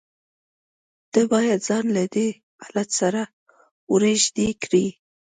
ته 1.11 1.19
بايد 1.31 1.59
ځان 1.67 1.85
له 1.97 2.03
دې 2.13 2.27
حالت 2.63 2.89
سره 2.99 3.21
روږدى 4.01 4.49
کړې. 4.63 4.85